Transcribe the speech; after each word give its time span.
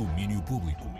Domínio 0.00 0.40
Público. 0.40 0.90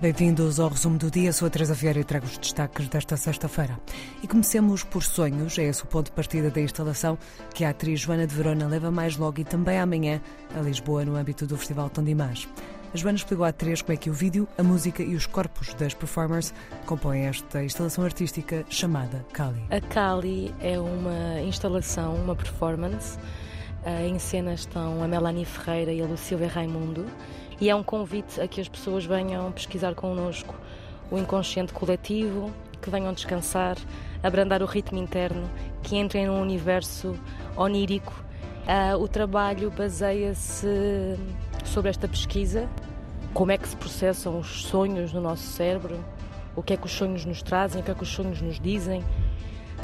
Bem-vindos 0.00 0.58
ao 0.58 0.70
resumo 0.70 0.96
do 0.96 1.10
dia. 1.10 1.34
Sou 1.34 1.46
a 1.46 1.50
Teresa 1.50 1.74
Vieira 1.74 2.00
e 2.00 2.04
trago 2.04 2.24
os 2.24 2.38
destaques 2.38 2.88
desta 2.88 3.14
sexta-feira. 3.14 3.78
E 4.22 4.26
comecemos 4.26 4.82
por 4.82 5.02
Sonhos. 5.02 5.58
É 5.58 5.64
esse 5.64 5.82
o 5.82 5.86
ponto 5.86 6.06
de 6.06 6.12
partida 6.12 6.50
da 6.50 6.62
instalação 6.62 7.18
que 7.52 7.62
a 7.62 7.68
atriz 7.68 8.00
Joana 8.00 8.26
de 8.26 8.34
Verona 8.34 8.66
leva 8.66 8.90
mais 8.90 9.18
logo 9.18 9.38
e 9.38 9.44
também 9.44 9.78
amanhã 9.78 10.18
a 10.56 10.62
Lisboa 10.62 11.04
no 11.04 11.14
âmbito 11.14 11.46
do 11.46 11.58
Festival 11.58 11.90
Tom 11.90 12.02
Dimas. 12.02 12.48
A 12.94 12.96
Joana 12.96 13.18
explicou 13.18 13.44
à 13.44 13.52
três 13.52 13.82
como 13.82 13.92
é 13.92 13.96
que 13.98 14.08
o 14.08 14.14
vídeo, 14.14 14.48
a 14.56 14.62
música 14.62 15.02
e 15.02 15.14
os 15.14 15.26
corpos 15.26 15.74
das 15.74 15.92
performers 15.92 16.54
compõem 16.86 17.26
esta 17.26 17.62
instalação 17.62 18.02
artística 18.02 18.64
chamada 18.70 19.26
Kali. 19.30 19.62
A 19.68 19.78
Kali 19.78 20.54
é 20.60 20.80
uma 20.80 21.42
instalação, 21.42 22.14
uma 22.14 22.34
performance. 22.34 23.18
Eh, 23.84 24.08
em 24.08 24.18
cena 24.18 24.52
estão 24.52 25.02
a 25.02 25.08
Melanie 25.08 25.44
Ferreira 25.44 25.92
e 25.92 26.02
a 26.02 26.06
Lucília 26.06 26.48
Raimundo. 26.48 27.06
E 27.60 27.70
é 27.70 27.74
um 27.74 27.82
convite 27.82 28.40
a 28.40 28.48
que 28.48 28.60
as 28.60 28.68
pessoas 28.68 29.04
venham 29.04 29.50
pesquisar 29.52 29.94
connosco 29.94 30.54
o 31.10 31.18
inconsciente 31.18 31.72
coletivo, 31.72 32.52
que 32.80 32.90
venham 32.90 33.12
descansar, 33.12 33.76
abrandar 34.22 34.62
o 34.62 34.66
ritmo 34.66 34.98
interno, 34.98 35.50
que 35.82 35.96
entrem 35.96 36.26
num 36.26 36.40
universo 36.40 37.18
onírico. 37.56 38.12
Uh, 38.66 38.96
o 39.02 39.08
trabalho 39.08 39.70
baseia-se 39.70 41.18
sobre 41.64 41.90
esta 41.90 42.06
pesquisa, 42.06 42.68
como 43.34 43.50
é 43.52 43.58
que 43.58 43.68
se 43.68 43.76
processam 43.76 44.38
os 44.38 44.62
sonhos 44.64 45.12
no 45.12 45.20
nosso 45.20 45.42
cérebro, 45.42 46.02
o 46.54 46.62
que 46.62 46.74
é 46.74 46.76
que 46.76 46.86
os 46.86 46.92
sonhos 46.92 47.24
nos 47.24 47.42
trazem, 47.42 47.80
o 47.80 47.84
que 47.84 47.90
é 47.90 47.94
que 47.94 48.02
os 48.02 48.10
sonhos 48.10 48.40
nos 48.40 48.60
dizem. 48.60 49.02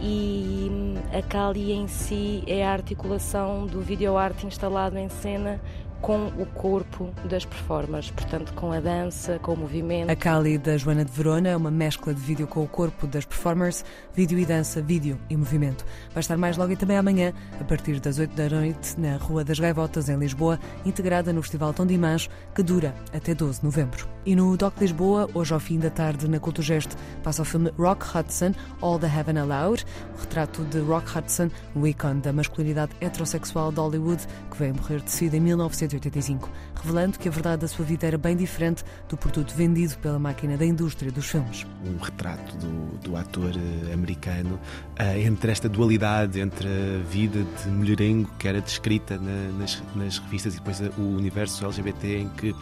E 0.00 0.70
a 1.12 1.22
Kali 1.22 1.72
em 1.72 1.86
si 1.86 2.42
é 2.46 2.66
a 2.66 2.72
articulação 2.72 3.66
do 3.66 3.80
videoarte 3.80 4.46
instalado 4.46 4.98
em 4.98 5.08
cena 5.08 5.60
com 6.04 6.26
o 6.38 6.44
corpo 6.44 7.08
das 7.30 7.46
performers, 7.46 8.10
portanto, 8.10 8.52
com 8.52 8.70
a 8.70 8.78
dança, 8.78 9.38
com 9.38 9.54
o 9.54 9.56
movimento. 9.56 10.10
A 10.10 10.14
Cali 10.14 10.58
da 10.58 10.76
Joana 10.76 11.02
de 11.02 11.10
Verona 11.10 11.48
é 11.48 11.56
uma 11.56 11.70
mescla 11.70 12.12
de 12.12 12.20
vídeo 12.20 12.46
com 12.46 12.62
o 12.62 12.68
corpo 12.68 13.06
das 13.06 13.24
performers, 13.24 13.82
vídeo 14.12 14.38
e 14.38 14.44
dança, 14.44 14.82
vídeo 14.82 15.18
e 15.30 15.36
movimento. 15.36 15.82
Vai 16.12 16.20
estar 16.20 16.36
mais 16.36 16.58
logo 16.58 16.72
e 16.72 16.76
também 16.76 16.98
amanhã, 16.98 17.32
a 17.58 17.64
partir 17.64 18.00
das 18.00 18.18
8 18.18 18.36
da 18.36 18.50
noite, 18.50 19.00
na 19.00 19.16
Rua 19.16 19.42
das 19.44 19.58
Gaivotas, 19.58 20.10
em 20.10 20.18
Lisboa, 20.18 20.60
integrada 20.84 21.32
no 21.32 21.40
Festival 21.40 21.72
Tom 21.72 21.86
Dimas, 21.86 22.28
que 22.54 22.62
dura 22.62 22.94
até 23.10 23.34
12 23.34 23.60
de 23.60 23.64
novembro. 23.64 24.06
E 24.26 24.36
no 24.36 24.54
DOC 24.58 24.80
Lisboa, 24.80 25.28
hoje 25.32 25.54
ao 25.54 25.60
fim 25.60 25.78
da 25.78 25.88
tarde, 25.88 26.28
na 26.28 26.38
Cultogest, 26.38 26.90
passa 27.22 27.40
o 27.40 27.44
filme 27.46 27.70
Rock 27.78 28.04
Hudson, 28.14 28.52
All 28.82 28.98
the 28.98 29.06
Heaven 29.06 29.38
Allowed, 29.38 29.86
retrato 30.18 30.64
de 30.64 30.80
Rock 30.80 31.18
Hudson, 31.18 31.50
um 31.74 31.86
ícone 31.86 32.20
da 32.20 32.32
masculinidade 32.32 32.92
heterossexual 33.00 33.72
de 33.72 33.80
Hollywood, 33.80 34.22
que 34.50 34.58
veio 34.58 34.74
morrer 34.74 35.00
de 35.00 35.10
sida 35.10 35.36
em 35.36 35.40
1900 35.40 35.93
1985, 35.94 36.50
revelando 36.82 37.18
que 37.18 37.28
a 37.28 37.30
verdade 37.30 37.62
da 37.62 37.68
sua 37.68 37.84
vida 37.84 38.06
era 38.06 38.18
bem 38.18 38.36
diferente 38.36 38.84
do 39.08 39.16
produto 39.16 39.54
vendido 39.54 39.96
pela 39.98 40.18
máquina 40.18 40.56
da 40.56 40.64
indústria 40.64 41.10
dos 41.10 41.26
filmes. 41.26 41.66
Um 41.84 41.98
retrato 41.98 42.56
do, 42.56 42.98
do 42.98 43.16
ator 43.16 43.52
eh, 43.54 43.92
americano 43.92 44.58
uh, 44.98 45.18
entre 45.18 45.52
esta 45.52 45.68
dualidade 45.68 46.40
entre 46.40 46.68
a 46.68 47.02
vida 47.08 47.44
de 47.62 47.68
mulherengo 47.68 48.30
que 48.38 48.48
era 48.48 48.60
descrita 48.60 49.18
na, 49.18 49.58
nas, 49.58 49.82
nas, 49.94 50.18
revistas 50.18 50.54
e 50.54 50.58
depois 50.58 50.80
o 50.98 51.02
universo 51.02 51.64
LGBT 51.64 52.18
em 52.18 52.28
que 52.30 52.54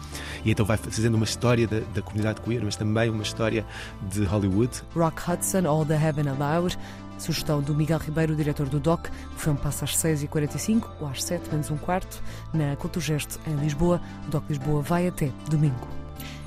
e 0.43 0.51
então 0.51 0.65
vai 0.65 0.77
fazendo 0.77 1.15
uma 1.15 1.25
história 1.25 1.67
da, 1.67 1.79
da 1.93 2.01
comunidade 2.01 2.41
queer, 2.41 2.63
mas 2.63 2.75
também 2.75 3.09
uma 3.09 3.23
história 3.23 3.65
de 4.11 4.23
Hollywood. 4.25 4.81
Rock 4.95 5.29
Hudson, 5.29 5.67
All 5.67 5.85
the 5.85 5.95
Heaven 5.95 6.27
Allowed, 6.27 6.77
Sugestão 7.17 7.61
do 7.61 7.73
Miguel 7.73 7.99
Ribeiro, 7.99 8.35
diretor 8.35 8.67
do 8.67 8.79
DOC. 8.79 9.09
O 9.35 9.39
filme 9.39 9.59
passa 9.59 9.85
às 9.85 9.95
6h45 9.95 10.83
ou 10.99 11.07
às 11.07 11.23
7 11.23 11.49
menos 11.49 11.71
um 11.71 11.77
quarto 11.77 12.21
na 12.53 12.75
Culturgest, 12.75 13.37
em 13.47 13.55
Lisboa. 13.55 14.01
O 14.27 14.31
DOC 14.31 14.45
Lisboa 14.49 14.81
vai 14.81 15.07
até 15.07 15.31
domingo. 15.49 15.87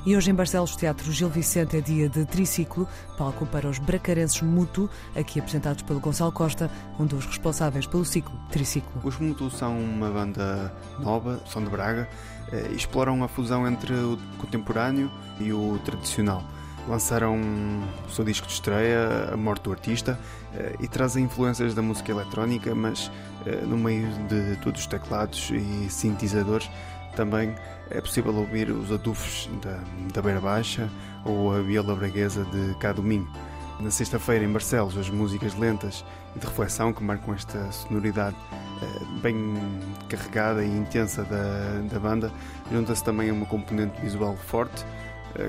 E 0.06 0.17
hoje 0.17 0.31
em 0.31 0.34
Barcelos 0.34 0.77
Teatro 0.77 1.11
Gil 1.11 1.28
Vicente 1.28 1.77
é 1.77 1.81
dia 1.81 2.08
de 2.08 2.25
triciclo, 2.25 2.86
palco 3.19 3.45
para 3.45 3.69
os 3.69 3.81
bracarenses 3.81 4.41
Mutu, 4.41 4.89
aqui 5.17 5.41
apresentados 5.41 5.83
pelo 5.83 5.98
Gonçalo 5.98 6.30
Costa, 6.30 6.70
um 6.96 7.05
dos 7.05 7.27
responsáveis 7.27 7.89
pelo 7.89 8.05
ciclo 8.05 8.33
Triciclo. 8.48 9.01
Os 9.02 9.18
Mutu 9.18 9.51
são 9.51 9.77
uma 9.77 10.08
banda 10.08 10.73
nova, 11.01 11.41
são 11.48 11.64
de 11.64 11.68
Braga, 11.68 12.08
eh, 12.52 12.70
exploram 12.70 13.24
a 13.24 13.29
fusão 13.29 13.67
entre 13.67 13.95
o 13.95 14.17
contemporâneo 14.39 15.11
e 15.41 15.52
o 15.52 15.77
tradicional 15.85 16.45
lançaram 16.89 17.39
o 18.07 18.11
seu 18.11 18.24
disco 18.24 18.47
de 18.47 18.52
estreia, 18.52 19.30
A 19.33 19.36
Morte 19.36 19.63
do 19.63 19.73
Artista, 19.73 20.19
eh, 20.55 20.77
e 20.80 20.89
trazem 20.89 21.24
influências 21.24 21.74
da 21.74 21.83
música 21.83 22.13
eletrónica, 22.13 22.74
mas 22.74 23.11
eh, 23.45 23.63
no 23.67 23.77
meio 23.77 24.07
de 24.29 24.57
todos 24.63 24.83
os 24.83 24.86
teclados 24.86 25.51
e 25.51 25.91
sintetizadores 25.91 26.70
também 27.14 27.55
é 27.91 28.01
possível 28.01 28.35
ouvir 28.35 28.70
os 28.70 28.92
adufos 28.92 29.48
da, 29.63 29.80
da 30.13 30.23
Beira 30.23 30.41
Baixa 30.41 30.89
ou 31.24 31.52
a 31.57 31.61
viola 31.61 31.95
braguesa 31.97 32.45
de 32.45 32.74
Cá 32.79 32.92
Domingo. 32.92 33.29
Na 33.80 33.91
sexta-feira, 33.91 34.45
em 34.45 34.53
Barcelos, 34.53 34.97
as 34.97 35.11
músicas 35.11 35.55
lentas 35.55 36.05
e 36.35 36.39
de 36.39 36.47
reflexão 36.47 36.92
que 36.92 37.03
marcam 37.03 37.35
esta 37.35 37.70
sonoridade 37.73 38.36
eh, 38.83 39.20
bem 39.23 39.55
carregada 40.08 40.64
e 40.64 40.68
intensa 40.68 41.24
da, 41.24 41.83
da 41.91 41.98
banda, 41.98 42.33
junta-se 42.70 43.03
também 43.03 43.30
a 43.30 43.33
uma 43.33 43.47
componente 43.47 44.01
visual 44.01 44.36
forte 44.36 44.85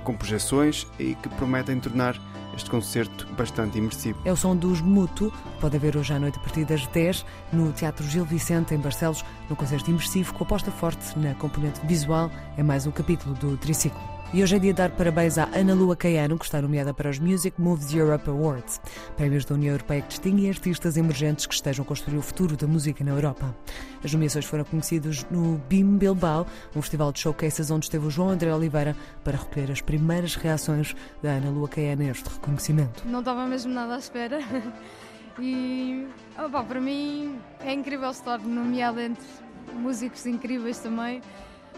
com 0.04 0.16
projeções 0.16 0.88
e 1.00 1.16
que 1.16 1.30
prometem 1.30 1.80
tornar 1.80 2.20
este 2.56 2.70
concerto 2.70 3.28
bastante 3.38 3.78
imersivo. 3.78 4.20
É 4.26 4.32
o 4.32 4.36
som 4.36 4.56
dos 4.56 4.82
Mutu, 4.82 5.32
pode 5.62 5.78
haver 5.78 5.96
hoje 5.96 6.14
à 6.14 6.20
noite 6.20 6.38
a 6.40 6.42
partir 6.42 6.66
das 6.66 6.88
10 6.88 7.26
no 7.54 7.72
Teatro 7.72 8.06
Gil 8.08 8.26
Vicente, 8.26 8.74
em 8.74 8.80
Barcelos, 8.80 9.24
no 9.50 9.56
concerto 9.56 9.90
imersivo 9.90 10.34
com 10.34 10.44
aposta 10.44 10.72
forte 10.72 11.18
na 11.20 11.36
componente 11.36 11.80
visual. 11.86 12.32
É 12.58 12.64
mais 12.64 12.88
um 12.88 12.92
capítulo 12.92 13.36
do 13.36 13.58
triciclo. 13.58 14.17
E 14.34 14.44
hoje 14.44 14.58
é 14.58 14.60
dia 14.60 14.74
de 14.74 14.78
dar 14.78 14.92
parabéns 14.92 15.38
à 15.38 15.46
Ana 15.56 15.74
Lua 15.74 15.96
Caiano, 15.96 16.38
que 16.38 16.44
está 16.44 16.62
nomeada 16.62 16.94
para 16.94 17.10
os 17.10 17.18
Music 17.18 17.60
Moves 17.60 17.94
Europe 17.94 18.30
Awards, 18.30 18.82
prémios 19.16 19.46
da 19.46 19.56
União 19.56 19.72
Europeia 19.72 20.02
que 20.02 20.10
distinguem 20.10 20.50
artistas 20.50 20.98
emergentes 20.98 21.46
que 21.46 21.54
estejam 21.54 21.84
a 21.84 21.88
construir 21.88 22.18
o 22.18 22.22
futuro 22.22 22.58
da 22.58 22.68
música 22.68 23.06
na 23.06 23.12
Europa. 23.12 23.56
As 24.04 24.12
nomeações 24.12 24.44
foram 24.44 24.66
conhecidas 24.66 25.26
no 25.32 25.58
BIM 25.70 25.98
Bilbao, 25.98 26.46
um 26.76 26.82
festival 26.82 27.14
de 27.14 27.20
showcases 27.20 27.72
onde 27.72 27.86
esteve 27.86 28.06
o 28.06 28.10
João 28.10 28.30
André 28.30 28.54
Oliveira 28.54 28.98
para 29.24 29.38
recolher 29.38 29.72
as 29.72 29.80
primeiras 29.80 30.36
reações 30.36 30.94
da 31.24 31.32
Ana 31.32 31.50
Lua 31.50 31.70
Caiano 31.70 32.02
a 32.02 32.08
este 32.08 32.28
reconhecimento. 32.28 33.04
Não 33.06 33.20
estava 33.20 33.46
mesmo 33.46 33.74
nada 33.74 33.96
à 33.96 34.00
espera. 34.00 34.40
E 35.40 36.08
opa, 36.36 36.64
para 36.64 36.82
mim 36.82 37.40
é 37.60 37.72
incrível 37.72 38.10
estar 38.10 38.40
nomeada 38.40 39.04
entre 39.04 39.24
músicos 39.72 40.26
incríveis 40.26 40.80
também. 40.80 41.22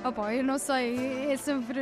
Opa, 0.01 0.33
eu 0.33 0.45
não 0.45 0.57
sei, 0.57 1.29
é 1.29 1.35
sempre 1.35 1.77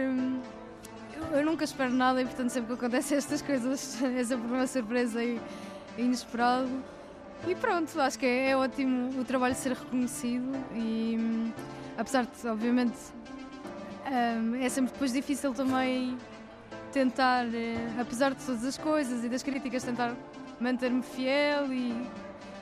eu 1.32 1.46
nunca 1.46 1.64
espero 1.64 1.92
nada 1.92 2.22
e, 2.22 2.26
portanto, 2.26 2.50
sempre 2.50 2.70
que 2.70 2.74
acontecem 2.74 3.18
estas 3.18 3.42
coisas 3.42 4.02
é 4.04 4.24
sempre 4.24 4.48
uma 4.48 4.68
surpresa 4.68 5.24
e 5.24 5.40
inesperado. 5.98 6.70
E 7.48 7.56
pronto, 7.56 8.00
acho 8.02 8.18
que 8.18 8.26
é, 8.26 8.52
é 8.52 8.58
ótimo 8.58 9.20
o 9.20 9.24
trabalho 9.24 9.56
ser 9.56 9.74
reconhecido 9.74 10.52
e, 10.74 11.52
apesar 11.98 12.26
de, 12.26 12.48
obviamente, 12.48 12.98
um, 14.06 14.56
é 14.56 14.70
sempre 14.70 14.92
depois 14.92 15.14
difícil 15.14 15.54
também 15.54 16.18
tentar, 16.92 17.46
eh, 17.54 17.76
apesar 18.00 18.34
de 18.34 18.44
todas 18.44 18.64
as 18.64 18.78
coisas 18.78 19.24
e 19.24 19.30
das 19.30 19.44
críticas, 19.44 19.84
tentar 19.84 20.16
manter-me 20.60 21.04
fiel 21.04 21.72
e, 21.72 21.94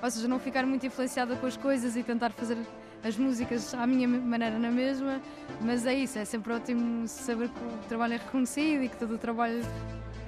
ou 0.01 0.11
seja, 0.11 0.27
não 0.27 0.39
ficar 0.39 0.65
muito 0.65 0.85
influenciada 0.85 1.35
com 1.35 1.45
as 1.45 1.55
coisas 1.55 1.95
e 1.95 2.03
tentar 2.03 2.31
fazer 2.31 2.57
as 3.05 3.15
músicas 3.17 3.73
à 3.75 3.85
minha 3.85 4.07
maneira 4.07 4.57
na 4.57 4.71
mesma, 4.71 5.21
mas 5.61 5.85
é 5.85 5.93
isso, 5.93 6.17
é 6.17 6.25
sempre 6.25 6.51
ótimo 6.53 7.07
saber 7.07 7.49
que 7.49 7.59
o 7.59 7.87
trabalho 7.87 8.15
é 8.15 8.17
reconhecido 8.17 8.83
e 8.83 8.89
que 8.89 8.97
todo 8.97 9.13
o 9.13 9.17
trabalho 9.17 9.61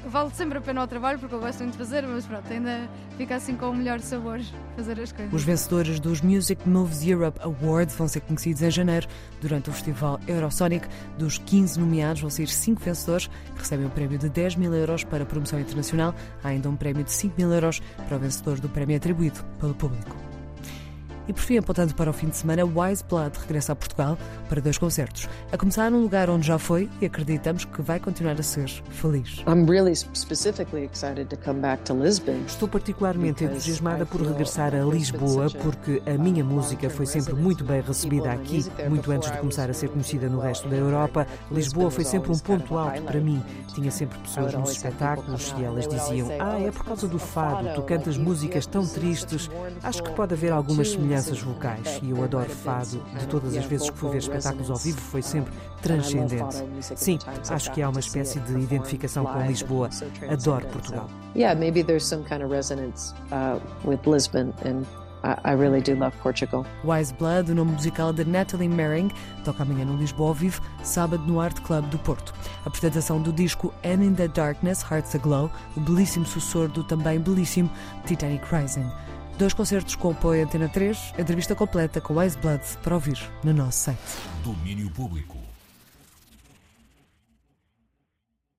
vale 0.05 0.29
sempre 0.33 0.59
a 0.59 0.61
pena 0.61 0.83
o 0.83 0.87
trabalho 0.87 1.17
porque 1.17 1.33
eu 1.33 1.39
gosto 1.39 1.59
muito 1.59 1.71
de 1.73 1.79
fazer, 1.79 2.05
mas 2.05 2.25
pronto, 2.25 2.51
ainda 2.51 2.87
fica 3.17 3.35
assim 3.35 3.55
com 3.55 3.71
o 3.71 3.75
melhor 3.75 3.99
sabor 3.99 4.39
fazer 4.75 4.99
as 4.99 5.11
coisas. 5.11 5.33
Os 5.33 5.43
vencedores 5.43 5.99
dos 5.99 6.21
Music 6.21 6.69
Moves 6.69 7.05
Europe 7.05 7.39
Awards 7.41 7.95
vão 7.95 8.07
ser 8.07 8.21
conhecidos 8.21 8.61
em 8.61 8.69
janeiro 8.69 9.07
durante 9.41 9.69
o 9.69 9.73
festival 9.73 10.19
Eurosonic. 10.27 10.87
Dos 11.17 11.39
15 11.39 11.79
nomeados 11.79 12.21
vão 12.21 12.29
ser 12.29 12.47
5 12.47 12.79
vencedores 12.79 13.27
que 13.27 13.59
recebem 13.59 13.87
um 13.87 13.89
prémio 13.89 14.19
de 14.19 14.29
10 14.29 14.55
mil 14.55 14.73
euros 14.73 15.03
para 15.03 15.25
promoção 15.25 15.59
internacional. 15.59 16.13
Há 16.43 16.49
ainda 16.49 16.69
um 16.69 16.75
prémio 16.75 17.03
de 17.03 17.11
5 17.11 17.35
mil 17.37 17.51
euros 17.51 17.81
para 18.07 18.17
o 18.17 18.19
vencedor 18.19 18.59
do 18.59 18.69
prémio 18.69 18.95
atribuído 18.95 19.43
pelo 19.59 19.73
público. 19.73 20.26
E 21.27 21.33
por 21.33 21.41
fim, 21.41 21.57
apontando 21.57 21.93
para 21.93 22.09
o 22.09 22.13
fim 22.13 22.29
de 22.29 22.37
semana, 22.37 22.63
Wise 22.63 23.03
Blood 23.03 23.37
regressa 23.39 23.73
a 23.73 23.75
Portugal 23.75 24.17
para 24.47 24.61
dois 24.61 24.77
concertos. 24.77 25.27
A 25.51 25.57
começar 25.57 25.91
num 25.91 26.01
lugar 26.01 26.29
onde 26.29 26.47
já 26.47 26.57
foi 26.57 26.89
e 27.01 27.05
acreditamos 27.05 27.65
que 27.65 27.81
vai 27.81 27.99
continuar 27.99 28.39
a 28.39 28.43
ser 28.43 28.69
feliz. 28.89 29.43
Estou 32.47 32.67
particularmente 32.69 33.43
entusiasmada 33.43 34.05
por 34.05 34.21
regressar 34.21 34.73
a 34.73 34.85
Lisboa 34.85 35.49
porque 35.61 36.01
a 36.05 36.17
minha 36.17 36.45
música 36.45 36.89
foi 36.89 37.05
sempre 37.05 37.33
muito 37.33 37.61
bem 37.65 37.81
recebida 37.81 38.31
aqui, 38.31 38.65
muito 38.87 39.11
antes 39.11 39.29
de 39.29 39.37
começar 39.37 39.69
a 39.69 39.73
ser 39.73 39.89
conhecida 39.89 40.29
no 40.29 40.39
resto 40.39 40.69
da 40.69 40.77
Europa. 40.77 41.27
Lisboa 41.51 41.91
foi 41.91 42.05
sempre 42.05 42.31
um 42.31 42.39
ponto 42.39 42.77
alto 42.77 43.01
para 43.01 43.19
mim. 43.19 43.43
Tinha 43.75 43.91
sempre 43.91 44.17
pessoas 44.19 44.53
nos 44.53 44.71
espetáculos 44.71 45.53
e 45.59 45.63
elas 45.65 45.87
diziam: 45.87 46.29
Ah, 46.39 46.57
é 46.57 46.71
por 46.71 46.85
causa 46.85 47.05
do 47.05 47.19
fado, 47.19 47.73
tu 47.75 47.81
cantas 47.81 48.17
músicas 48.17 48.65
tão 48.65 48.87
tristes. 48.87 49.49
Acho 49.83 50.01
que 50.03 50.11
pode 50.11 50.33
haver 50.33 50.53
algumas 50.53 50.91
semelhanças 50.91 51.16
semelhanças 51.21 51.39
vocais 51.39 51.99
e 52.01 52.09
eu 52.11 52.23
adoro 52.23 52.49
fado. 52.49 53.01
De 53.19 53.27
todas 53.27 53.55
as 53.55 53.65
vezes 53.65 53.89
que 53.89 53.97
fui 53.97 54.11
ver 54.11 54.17
espetáculos 54.19 54.69
ao 54.69 54.77
vivo 54.77 54.99
foi 54.99 55.21
sempre 55.21 55.53
transcendente. 55.81 56.63
Sim, 56.95 57.19
acho 57.49 57.71
que 57.71 57.81
há 57.81 57.89
uma 57.89 57.99
espécie 57.99 58.39
de 58.39 58.59
identificação 58.59 59.25
com 59.25 59.45
Lisboa. 59.45 59.89
Adoro 60.29 60.65
Portugal. 60.67 61.09
Yeah, 61.35 61.59
maybe 61.59 61.83
there's 61.83 62.05
some 62.05 62.23
kind 62.23 62.41
of 62.41 62.51
resonance 62.51 63.13
uh, 63.31 63.59
with 63.85 63.99
Lisbon 64.07 64.53
and 64.65 64.85
I 65.23 65.53
really 65.53 65.81
do 65.81 65.95
love 65.95 66.15
Portugal. 66.19 66.65
Wise 66.83 67.11
Blood, 67.11 67.51
o 67.51 67.55
nome 67.55 67.71
musical 67.71 68.13
de 68.13 68.23
Natalie 68.23 68.69
Merring, 68.69 69.11
toca 69.43 69.63
amanhã 69.63 69.83
no 69.83 69.97
Lisboa 69.97 70.29
ao 70.29 70.33
vivo, 70.33 70.61
sábado 70.83 71.21
no 71.25 71.41
Art 71.41 71.59
Club 71.61 71.85
do 71.89 71.97
Porto. 71.99 72.33
A 72.63 72.69
apresentação 72.69 73.21
do 73.21 73.33
disco 73.33 73.73
And 73.83 74.03
in 74.03 74.13
the 74.13 74.27
Darkness, 74.29 74.83
Hearts 74.89 75.15
Aglow, 75.15 75.51
o 75.75 75.79
belíssimo 75.81 76.25
sucessor 76.25 76.69
do 76.69 76.83
também 76.83 77.19
belíssimo 77.19 77.69
Titanic 78.05 78.45
Rising. 78.53 78.89
Dois 79.37 79.53
concertos 79.53 79.95
com 79.95 80.11
apoio 80.11 80.43
Antena 80.43 80.67
3, 80.67 81.13
entrevista 81.19 81.53
completa 81.53 82.01
com 82.01 82.17
Wise 82.17 82.37
Blood 82.39 82.63
para 82.81 82.95
ouvir 82.95 83.19
no 83.43 83.53
nosso 83.53 83.77
site. 83.77 83.99
Domínio 84.43 84.89
Público. 84.89 85.37